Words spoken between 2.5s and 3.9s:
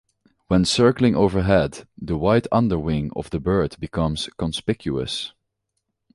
underwing of the bird